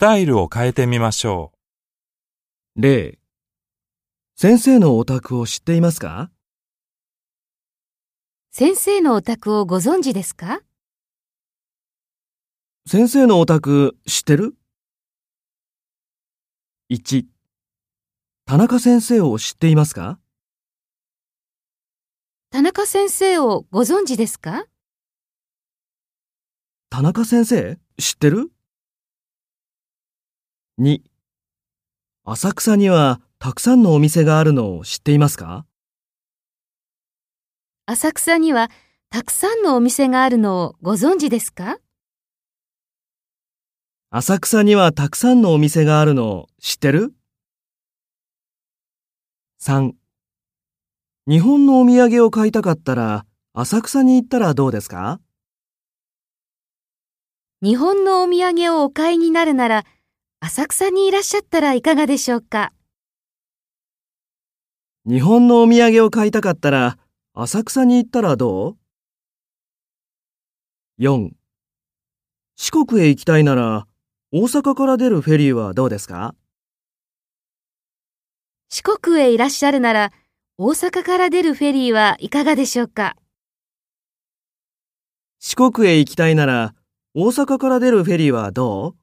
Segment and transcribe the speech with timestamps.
[0.00, 1.52] タイルを変えてみましょ
[2.74, 3.18] 例
[4.34, 6.30] 先生のお宅を知っていますか？
[8.50, 10.62] 先生のお宅をご存知ですか？
[12.86, 14.54] 先生のお宅知ってる
[16.90, 17.26] ?1
[18.46, 20.18] 田中先生を知っていますか？
[22.50, 24.64] 田中先生をご存知ですか？
[26.88, 28.50] 田中先生知ってる？
[30.80, 31.02] ?2
[32.24, 35.66] 浅草にはたくさんのお店があるのを知っていますか？
[37.84, 38.70] 浅草には
[39.10, 41.76] たくさんのお店があるのをご存知ですか？
[44.08, 47.12] 浅草にはたくさんのお店があるのを知ってる
[49.62, 49.92] ?3
[51.26, 55.20] 日本のお土産を買いたかったら浅草に行ったらどうですか？
[57.62, 59.84] 日本のお土産をお買いになるなら
[60.42, 62.72] 浅草にいらっしゃったらいかがでしょうか？
[65.06, 66.96] 日本のお土産を買いたかったら
[67.34, 68.76] 浅草に行ったらどう
[71.02, 71.30] ?4
[72.56, 73.86] 四国へ行きたいなら
[74.32, 76.34] 大阪から出るフェリーはどうですか？
[78.70, 80.10] 四国へいらっしゃるなら
[80.56, 83.14] 大阪から出るフェリーはいかがでしょうか？
[85.38, 86.74] 四国へ行きたいなら
[87.14, 88.99] 大阪から出るフェリーはどう？